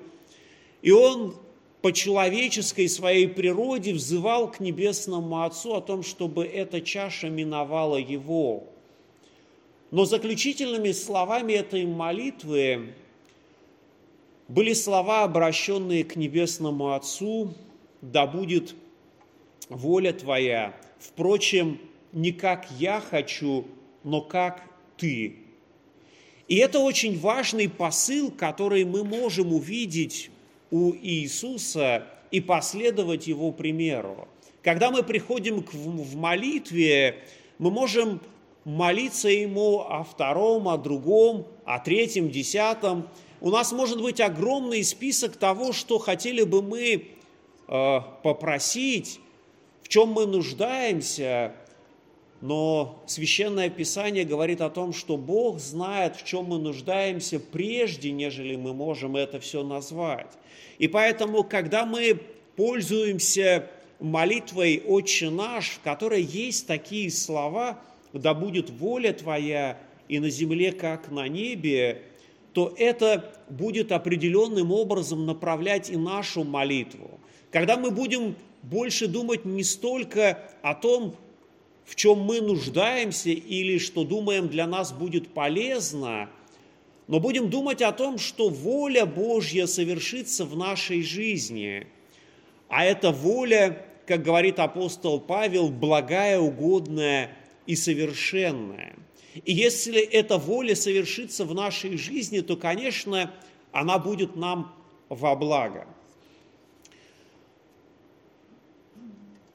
И 0.82 0.92
он 0.92 1.34
по 1.82 1.92
человеческой 1.92 2.88
своей 2.88 3.28
природе 3.28 3.92
взывал 3.92 4.50
к 4.50 4.58
Небесному 4.60 5.44
Отцу 5.44 5.74
о 5.74 5.80
том, 5.80 6.02
чтобы 6.02 6.44
эта 6.44 6.80
чаша 6.80 7.28
миновала 7.28 7.96
его. 7.96 8.64
Но 9.90 10.04
заключительными 10.04 10.90
словами 10.90 11.52
этой 11.52 11.86
молитвы 11.86 12.94
были 14.48 14.72
слова, 14.72 15.22
обращенные 15.22 16.04
к 16.04 16.16
Небесному 16.16 16.94
Отцу, 16.94 17.54
«Да 18.00 18.26
будет 18.26 18.74
воля 19.68 20.12
Твоя, 20.12 20.74
впрочем, 20.98 21.80
не 22.12 22.32
как 22.32 22.66
я 22.78 23.00
хочу, 23.00 23.66
но 24.02 24.20
как 24.20 24.62
Ты». 24.96 25.36
И 26.48 26.56
это 26.56 26.80
очень 26.80 27.18
важный 27.18 27.68
посыл, 27.68 28.30
который 28.30 28.84
мы 28.84 29.04
можем 29.04 29.52
увидеть 29.52 30.30
у 30.70 30.94
Иисуса 30.94 32.06
и 32.30 32.40
последовать 32.40 33.26
Его 33.26 33.52
примеру. 33.52 34.28
Когда 34.62 34.90
мы 34.90 35.02
приходим 35.02 35.62
к, 35.62 35.72
в 35.72 36.16
молитве, 36.16 37.22
мы 37.58 37.70
можем 37.70 38.20
молиться 38.64 39.28
Ему 39.28 39.80
о 39.80 40.04
втором, 40.04 40.68
о 40.68 40.76
другом, 40.76 41.46
о 41.64 41.78
третьем, 41.78 42.30
десятом. 42.30 43.08
У 43.40 43.50
нас 43.50 43.72
может 43.72 44.02
быть 44.02 44.20
огромный 44.20 44.84
список 44.84 45.36
того, 45.36 45.72
что 45.72 45.98
хотели 45.98 46.42
бы 46.42 46.60
мы 46.60 47.08
э, 47.68 48.00
попросить, 48.22 49.20
в 49.82 49.88
чем 49.88 50.10
мы 50.10 50.26
нуждаемся, 50.26 51.54
но 52.40 53.02
Священное 53.06 53.68
Писание 53.68 54.24
говорит 54.24 54.60
о 54.60 54.70
том, 54.70 54.92
что 54.92 55.16
Бог 55.16 55.58
знает, 55.58 56.16
в 56.16 56.24
чем 56.24 56.46
мы 56.46 56.58
нуждаемся, 56.58 57.40
прежде, 57.40 58.12
нежели 58.12 58.54
мы 58.54 58.72
можем 58.72 59.16
это 59.16 59.40
все 59.40 59.64
назвать. 59.64 60.30
И 60.78 60.86
поэтому, 60.86 61.42
когда 61.42 61.84
мы 61.84 62.20
пользуемся 62.54 63.68
молитвой 63.98 64.82
«Отче 64.86 65.30
наш», 65.30 65.70
в 65.70 65.80
которой 65.80 66.22
есть 66.22 66.66
такие 66.66 67.10
слова 67.10 67.80
«Да 68.12 68.34
будет 68.34 68.70
воля 68.70 69.12
Твоя 69.12 69.78
и 70.08 70.20
на 70.20 70.30
земле, 70.30 70.72
как 70.72 71.10
на 71.10 71.26
небе», 71.26 72.02
то 72.52 72.72
это 72.76 73.32
будет 73.48 73.92
определенным 73.92 74.72
образом 74.72 75.26
направлять 75.26 75.90
и 75.90 75.96
нашу 75.96 76.44
молитву. 76.44 77.20
Когда 77.50 77.76
мы 77.76 77.90
будем 77.90 78.36
больше 78.62 79.06
думать 79.06 79.44
не 79.44 79.62
столько 79.62 80.38
о 80.62 80.74
том, 80.74 81.16
в 81.88 81.94
чем 81.94 82.20
мы 82.20 82.42
нуждаемся 82.42 83.30
или 83.30 83.78
что 83.78 84.04
думаем 84.04 84.48
для 84.48 84.66
нас 84.66 84.92
будет 84.92 85.32
полезно, 85.32 86.28
но 87.06 87.18
будем 87.18 87.48
думать 87.48 87.80
о 87.80 87.92
том, 87.92 88.18
что 88.18 88.50
воля 88.50 89.06
Божья 89.06 89.64
совершится 89.64 90.44
в 90.44 90.54
нашей 90.54 91.02
жизни. 91.02 91.86
А 92.68 92.84
эта 92.84 93.10
воля, 93.10 93.86
как 94.06 94.22
говорит 94.22 94.58
апостол 94.58 95.18
Павел, 95.18 95.70
благая, 95.70 96.38
угодная 96.38 97.34
и 97.64 97.74
совершенная. 97.74 98.94
И 99.46 99.54
если 99.54 99.98
эта 99.98 100.36
воля 100.36 100.76
совершится 100.76 101.46
в 101.46 101.54
нашей 101.54 101.96
жизни, 101.96 102.40
то, 102.40 102.58
конечно, 102.58 103.32
она 103.72 103.98
будет 103.98 104.36
нам 104.36 104.74
во 105.08 105.34
благо. 105.34 105.86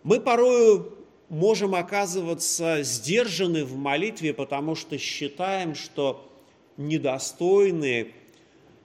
Мы 0.02 0.20
порою 0.20 1.03
можем 1.34 1.74
оказываться 1.74 2.84
сдержаны 2.84 3.66
в 3.66 3.76
молитве, 3.76 4.34
потому 4.34 4.76
что 4.76 4.98
считаем, 4.98 5.74
что 5.74 6.30
недостойны 6.78 8.14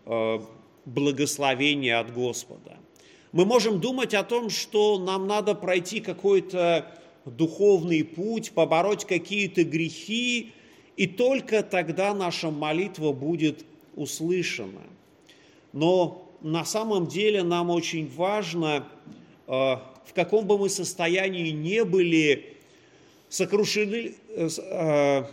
э, 0.06 0.38
благословения 0.86 2.00
от 2.00 2.12
Господа. 2.12 2.78
Мы 3.32 3.44
можем 3.44 3.80
думать 3.80 4.14
о 4.14 4.24
том, 4.24 4.48
что 4.48 4.98
нам 4.98 5.26
надо 5.26 5.54
пройти 5.54 6.00
какой-то 6.00 6.90
духовный 7.26 8.02
путь, 8.02 8.52
побороть 8.52 9.04
какие-то 9.04 9.64
грехи, 9.64 10.52
и 10.96 11.06
только 11.06 11.62
тогда 11.62 12.14
наша 12.14 12.50
молитва 12.50 13.12
будет 13.12 13.66
услышана. 13.94 14.82
Но 15.74 16.32
на 16.40 16.64
самом 16.64 17.08
деле 17.08 17.42
нам 17.42 17.68
очень 17.68 18.08
важно 18.08 18.88
э, 19.46 19.76
в 20.08 20.14
каком 20.14 20.46
бы 20.46 20.56
мы 20.56 20.70
состоянии 20.70 21.50
не 21.50 21.84
были, 21.84 22.56
сокрушены, 23.28 24.14
э, 24.30 24.48
э, 24.56 25.24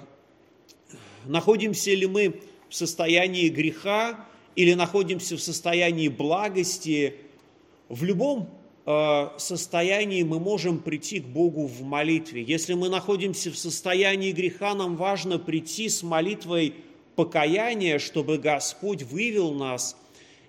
находимся 1.25 1.91
ли 1.91 2.05
мы 2.07 2.41
в 2.67 2.75
состоянии 2.75 3.47
греха 3.47 4.25
или 4.55 4.73
находимся 4.73 5.37
в 5.37 5.41
состоянии 5.41 6.09
благости, 6.09 7.15
в 7.87 8.03
любом 8.03 8.49
э, 8.85 9.29
состоянии 9.37 10.23
мы 10.23 10.41
можем 10.41 10.79
прийти 10.79 11.21
к 11.21 11.25
Богу 11.25 11.67
в 11.67 11.81
молитве. 11.83 12.43
Если 12.43 12.73
мы 12.73 12.89
находимся 12.89 13.51
в 13.51 13.57
состоянии 13.57 14.33
греха, 14.33 14.75
нам 14.75 14.97
важно 14.97 15.39
прийти 15.39 15.87
с 15.87 16.03
молитвой 16.03 16.73
покаяния, 17.15 17.97
чтобы 17.97 18.39
Господь 18.39 19.03
вывел 19.03 19.53
нас 19.53 19.95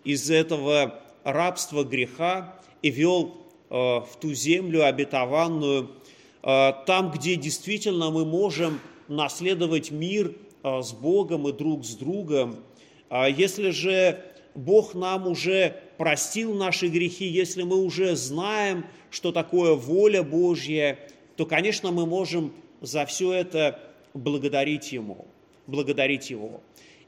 из 0.03 0.31
этого 0.31 1.01
рабства 1.23 1.85
греха 1.85 2.57
и 2.83 2.91
вел 2.91 3.46
в 3.71 4.09
ту 4.21 4.33
землю 4.33 4.85
обетованную, 4.85 5.91
э, 6.43 6.73
там, 6.87 7.11
где 7.11 7.37
действительно 7.37 8.11
мы 8.11 8.25
можем 8.25 8.81
наследовать 9.09 9.91
мир 9.91 10.35
э, 10.63 10.83
с 10.83 10.93
Богом 10.93 11.49
и 11.49 11.53
друг 11.53 11.85
с 11.85 11.95
другом. 11.95 12.57
А 13.09 13.29
если 13.29 13.71
же 13.71 14.23
Бог 14.55 14.95
нам 14.95 15.27
уже 15.27 15.77
простил 15.99 16.55
наши 16.55 16.89
грехи, 16.89 17.27
если 17.27 17.63
мы 17.63 17.77
уже 17.77 18.17
знаем, 18.17 18.87
что 19.11 19.33
такое 19.33 19.75
воля 19.75 20.23
Божья, 20.23 20.99
то, 21.37 21.47
конечно, 21.47 21.93
мы 21.93 22.07
можем 22.07 22.53
за 22.81 23.07
все 23.07 23.33
это 23.33 23.81
благодарить 24.15 24.93
Ему, 24.93 25.27
благодарить 25.67 26.31
Его. 26.31 26.61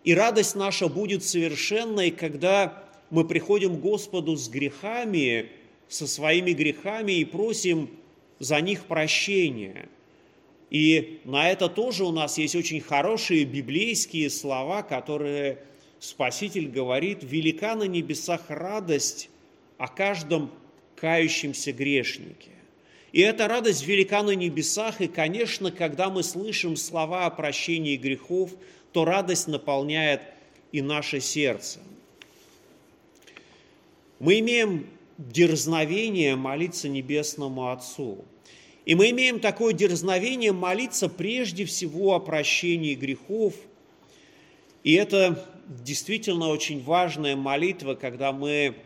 И 0.04 0.14
радость 0.14 0.54
наша 0.54 0.88
будет 0.88 1.24
совершенной, 1.24 2.10
когда 2.10 2.84
мы 3.10 3.26
приходим 3.26 3.76
к 3.76 3.80
Господу 3.80 4.36
с 4.36 4.48
грехами, 4.48 5.50
со 5.88 6.06
своими 6.06 6.52
грехами 6.52 7.12
и 7.12 7.24
просим 7.24 7.90
за 8.38 8.60
них 8.60 8.84
прощения. 8.84 9.88
И 10.70 11.20
на 11.24 11.50
это 11.50 11.68
тоже 11.68 12.04
у 12.04 12.12
нас 12.12 12.38
есть 12.38 12.54
очень 12.54 12.80
хорошие 12.80 13.44
библейские 13.44 14.28
слова, 14.30 14.82
которые 14.82 15.58
Спаситель 15.98 16.68
говорит, 16.68 17.20
«Велика 17.22 17.74
на 17.74 17.84
небесах 17.84 18.42
радость 18.48 19.30
о 19.78 19.88
каждом 19.88 20.50
кающемся 20.94 21.72
грешнике». 21.72 22.50
И 23.10 23.20
эта 23.20 23.48
радость 23.48 23.86
велика 23.86 24.22
на 24.22 24.32
небесах, 24.32 25.00
и, 25.00 25.08
конечно, 25.08 25.72
когда 25.72 26.10
мы 26.10 26.22
слышим 26.22 26.76
слова 26.76 27.24
о 27.24 27.30
прощении 27.30 27.96
грехов, 27.96 28.50
то 28.92 29.04
радость 29.04 29.48
наполняет 29.48 30.20
и 30.72 30.82
наше 30.82 31.20
сердце. 31.20 31.80
Мы 34.18 34.40
имеем 34.40 34.86
дерзновение 35.18 36.36
молиться 36.36 36.88
Небесному 36.88 37.70
Отцу. 37.70 38.24
И 38.86 38.94
мы 38.94 39.10
имеем 39.10 39.40
такое 39.40 39.74
дерзновение 39.74 40.52
молиться 40.52 41.08
прежде 41.08 41.66
всего 41.66 42.14
о 42.14 42.20
прощении 42.20 42.94
грехов. 42.94 43.54
И 44.84 44.94
это 44.94 45.46
действительно 45.68 46.48
очень 46.48 46.82
важная 46.82 47.36
молитва, 47.36 47.94
когда 47.94 48.32
мы 48.32 48.76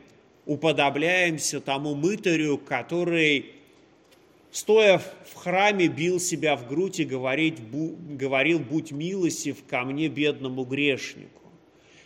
уподобляемся 0.46 1.60
тому 1.60 1.94
мытарю, 1.94 2.58
который, 2.58 3.52
стоя 4.50 4.98
в 4.98 5.34
храме, 5.34 5.86
бил 5.86 6.18
себя 6.18 6.56
в 6.56 6.66
грудь 6.66 6.98
и 6.98 7.04
говорит, 7.04 7.58
говорил, 7.70 8.58
будь 8.58 8.90
милостив 8.90 9.64
ко 9.68 9.82
мне, 9.82 10.08
бедному 10.08 10.64
грешнику. 10.64 11.42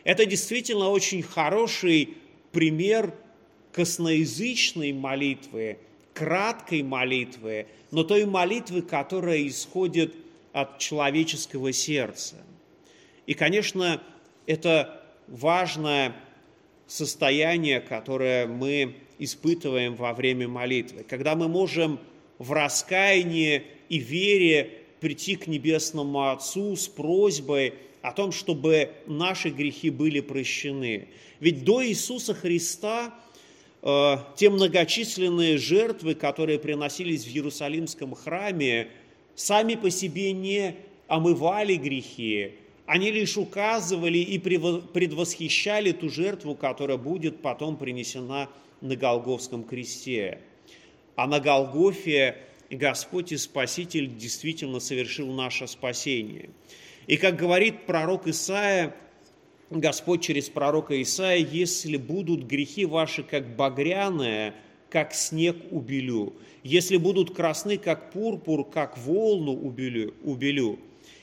Это 0.04 0.26
действительно 0.26 0.90
очень 0.90 1.22
хороший 1.22 2.10
пример 2.52 3.14
косноязычной 3.76 4.94
молитвы, 4.94 5.76
краткой 6.14 6.82
молитвы, 6.82 7.66
но 7.90 8.04
той 8.04 8.24
молитвы, 8.24 8.80
которая 8.80 9.46
исходит 9.46 10.14
от 10.54 10.78
человеческого 10.78 11.74
сердца. 11.74 12.36
И, 13.26 13.34
конечно, 13.34 14.02
это 14.46 15.02
важное 15.28 16.16
состояние, 16.86 17.80
которое 17.82 18.46
мы 18.46 18.94
испытываем 19.18 19.94
во 19.94 20.14
время 20.14 20.48
молитвы, 20.48 21.04
когда 21.06 21.34
мы 21.34 21.46
можем 21.46 22.00
в 22.38 22.52
раскаянии 22.52 23.62
и 23.90 23.98
вере 23.98 24.70
прийти 25.00 25.36
к 25.36 25.48
Небесному 25.48 26.30
Отцу 26.30 26.76
с 26.76 26.88
просьбой 26.88 27.74
о 28.00 28.12
том, 28.12 28.32
чтобы 28.32 28.92
наши 29.06 29.50
грехи 29.50 29.90
были 29.90 30.20
прощены. 30.20 31.08
Ведь 31.40 31.62
до 31.64 31.86
Иисуса 31.86 32.32
Христа– 32.32 33.12
Э, 33.88 34.18
те 34.34 34.50
многочисленные 34.50 35.58
жертвы, 35.58 36.16
которые 36.16 36.58
приносились 36.58 37.24
в 37.24 37.28
Иерусалимском 37.28 38.16
храме, 38.16 38.88
сами 39.36 39.76
по 39.76 39.90
себе 39.90 40.32
не 40.32 40.74
омывали 41.06 41.76
грехи, 41.76 42.54
они 42.86 43.12
лишь 43.12 43.36
указывали 43.36 44.18
и 44.18 44.38
предвосхищали 44.40 45.92
ту 45.92 46.08
жертву, 46.08 46.56
которая 46.56 46.98
будет 46.98 47.42
потом 47.42 47.76
принесена 47.76 48.48
на 48.80 48.96
Голговском 48.96 49.62
кресте. 49.62 50.40
А 51.14 51.28
на 51.28 51.38
Голгофе 51.38 52.38
Господь 52.70 53.30
и 53.30 53.36
Спаситель 53.36 54.16
действительно 54.16 54.80
совершил 54.80 55.32
наше 55.32 55.68
спасение. 55.68 56.50
И 57.06 57.16
как 57.16 57.36
говорит 57.36 57.86
пророк 57.86 58.26
Исаия, 58.26 58.96
Господь 59.70 60.22
через 60.22 60.48
пророка 60.48 61.00
Исаия, 61.02 61.44
если 61.44 61.96
будут 61.96 62.44
грехи 62.44 62.84
ваши 62.84 63.24
как 63.24 63.56
багряные, 63.56 64.54
как 64.88 65.12
снег 65.12 65.56
убелю, 65.72 66.34
если 66.62 66.96
будут 66.96 67.34
красны, 67.34 67.76
как 67.76 68.12
пурпур, 68.12 68.64
как 68.64 68.96
волну 68.96 69.52
убелю, 69.52 70.14
убелю. 70.22 70.78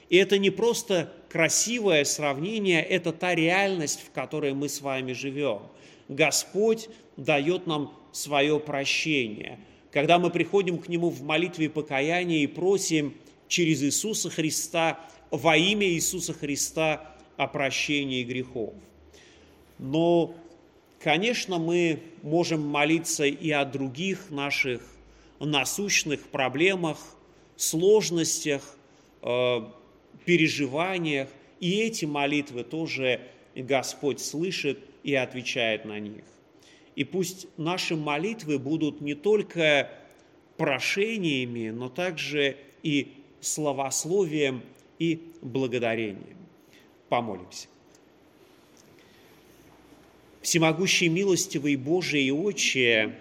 И 0.10 0.18
это 0.18 0.38
не 0.38 0.50
просто 0.50 1.14
красивое 1.30 2.04
сравнение, 2.04 2.84
это 2.84 3.14
та 3.14 3.34
реальность, 3.34 4.02
в 4.02 4.12
которой 4.12 4.54
мы 4.54 4.68
с 4.68 4.82
вами 4.82 5.14
живем. 5.14 5.62
Господь 6.10 6.90
дает 7.16 7.66
нам 7.66 7.94
свое 8.12 8.60
прощение. 8.60 9.58
Когда 9.92 10.20
мы 10.20 10.30
приходим 10.30 10.80
к 10.80 10.90
Нему 10.90 11.10
в 11.10 11.24
молитве 11.24 11.70
покаяния 11.70 12.44
и 12.44 12.48
просим 12.48 13.14
через 13.48 13.82
Иисуса 13.84 14.30
Христа, 14.30 15.00
во 15.32 15.56
имя 15.56 15.88
Иисуса 15.88 16.34
Христа– 16.34 17.10
о 17.38 17.48
прощении 17.48 18.24
грехов. 18.24 18.74
Но, 19.80 20.34
конечно, 21.00 21.58
мы 21.60 22.00
можем 22.22 22.66
молиться 22.66 23.26
и 23.26 23.52
о 23.52 23.66
других 23.66 24.30
наших 24.30 24.82
насущных 25.40 26.22
проблемах, 26.28 26.98
сложностях, 27.56 28.78
э, 29.22 29.62
переживаниях. 30.26 31.30
И 31.60 31.80
эти 31.80 32.06
молитвы 32.06 32.64
тоже 32.64 33.22
Господь 33.56 34.20
слышит 34.20 34.80
и 35.04 35.16
отвечает 35.16 35.86
на 35.86 36.00
них. 36.00 36.24
И 36.96 37.04
пусть 37.04 37.48
наши 37.58 37.96
молитвы 37.96 38.60
будут 38.60 39.02
не 39.02 39.16
только 39.16 39.90
прошениями, 40.58 41.70
но 41.70 41.90
также 41.90 42.58
и 42.84 43.14
словословием 43.42 44.62
и 45.00 45.32
благодарением. 45.42 46.38
Помолимся. 47.14 47.68
Всемогущий, 50.42 51.10
милостивый 51.10 51.76
Божий 51.76 52.24
и 52.24 52.32
Отче, 52.32 53.14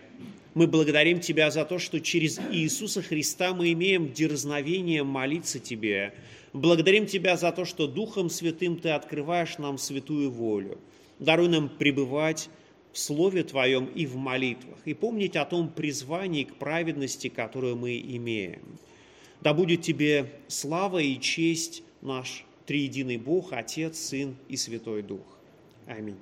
мы 0.54 0.66
благодарим 0.66 1.20
Тебя 1.20 1.50
за 1.50 1.66
то, 1.66 1.78
что 1.78 2.00
через 2.00 2.40
Иисуса 2.52 3.02
Христа 3.02 3.52
мы 3.52 3.70
имеем 3.72 4.10
дерзновение 4.10 5.02
молиться 5.02 5.58
Тебе. 5.58 6.14
Благодарим 6.54 7.04
Тебя 7.04 7.36
за 7.36 7.52
то, 7.52 7.66
что 7.66 7.86
Духом 7.86 8.30
Святым 8.30 8.78
Ты 8.78 8.88
открываешь 8.88 9.58
нам 9.58 9.76
святую 9.76 10.30
волю. 10.30 10.78
Даруй 11.18 11.48
нам 11.48 11.68
пребывать 11.68 12.48
в 12.94 12.98
Слове 12.98 13.42
Твоем 13.42 13.84
и 13.84 14.06
в 14.06 14.16
молитвах, 14.16 14.78
и 14.86 14.94
помнить 14.94 15.36
о 15.36 15.44
том 15.44 15.68
призвании 15.68 16.44
к 16.44 16.54
праведности, 16.54 17.28
которую 17.28 17.76
мы 17.76 17.98
имеем. 17.98 18.62
Да 19.42 19.52
будет 19.52 19.82
Тебе 19.82 20.32
слава 20.48 20.96
и 20.96 21.20
честь 21.20 21.82
наш 22.00 22.46
триединый 22.66 23.16
Бог, 23.16 23.52
Отец, 23.52 23.98
Сын 23.98 24.36
и 24.48 24.56
Святой 24.56 25.02
Дух. 25.02 25.38
Аминь. 25.86 26.18